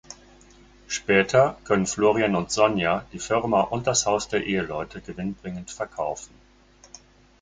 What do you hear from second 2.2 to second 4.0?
und Sonja die Firma und